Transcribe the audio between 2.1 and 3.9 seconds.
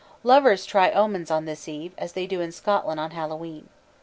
they do in Scotland on Hallowe'en.